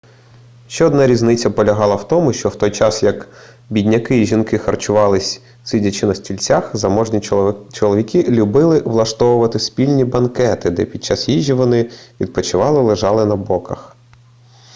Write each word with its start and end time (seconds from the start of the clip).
ще 0.67 0.85
одна 0.85 1.07
різниця 1.07 1.49
полягала 1.49 1.95
в 1.95 2.07
тому 2.07 2.33
що 2.33 2.49
в 2.49 2.55
той 2.55 2.71
час 2.71 3.03
як 3.03 3.27
бідняки 3.69 4.21
і 4.21 4.25
жінки 4.25 4.57
харчувались 4.57 5.41
сидячи 5.63 6.05
на 6.05 6.15
стільцях 6.15 6.75
заможні 6.75 7.21
чоловіки 7.73 8.23
любили 8.23 8.79
влаштовувати 8.81 9.59
спільні 9.59 10.05
банкети 10.05 10.69
де 10.69 10.85
під 10.85 11.03
час 11.03 11.29
їжі 11.29 11.53
вони 11.53 11.89
відпочивали 12.19 12.81
лежачи 12.81 13.25
на 13.25 13.35
боках 13.35 13.95